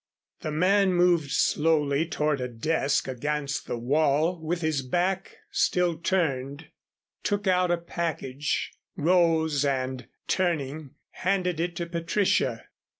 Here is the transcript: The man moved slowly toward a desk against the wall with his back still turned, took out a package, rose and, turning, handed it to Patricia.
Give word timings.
The 0.39 0.49
man 0.49 0.93
moved 0.93 1.29
slowly 1.31 2.07
toward 2.07 2.41
a 2.41 2.47
desk 2.47 3.07
against 3.07 3.67
the 3.67 3.77
wall 3.77 4.41
with 4.43 4.61
his 4.61 4.81
back 4.81 5.37
still 5.51 5.95
turned, 5.95 6.69
took 7.21 7.45
out 7.45 7.69
a 7.69 7.77
package, 7.77 8.71
rose 8.95 9.63
and, 9.63 10.07
turning, 10.27 10.95
handed 11.11 11.59
it 11.59 11.75
to 11.75 11.85
Patricia. 11.85 12.65